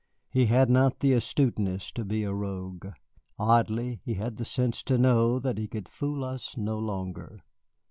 [0.31, 2.87] He had not the astuteness to be a rogue;
[3.37, 7.41] oddly, he had the sense to know that he could fool us no longer.